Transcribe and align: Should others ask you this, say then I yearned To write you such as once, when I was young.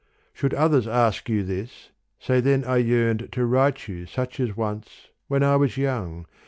Should 0.33 0.55
others 0.55 0.87
ask 0.87 1.29
you 1.29 1.43
this, 1.43 1.91
say 2.19 2.41
then 2.41 2.63
I 2.63 2.77
yearned 2.77 3.29
To 3.33 3.45
write 3.45 3.87
you 3.87 4.07
such 4.07 4.39
as 4.39 4.57
once, 4.57 5.09
when 5.27 5.43
I 5.43 5.55
was 5.57 5.77
young. 5.77 6.25